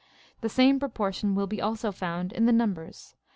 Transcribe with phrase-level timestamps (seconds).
[0.39, 3.13] The same proportion will be also found in the num bers.